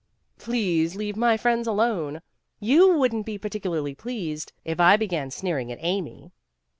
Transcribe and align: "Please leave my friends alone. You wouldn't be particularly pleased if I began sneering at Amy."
"Please 0.39 0.95
leave 0.95 1.15
my 1.15 1.37
friends 1.37 1.67
alone. 1.67 2.23
You 2.59 2.97
wouldn't 2.97 3.23
be 3.23 3.37
particularly 3.37 3.93
pleased 3.93 4.51
if 4.65 4.79
I 4.79 4.97
began 4.97 5.29
sneering 5.29 5.71
at 5.71 5.77
Amy." 5.79 6.31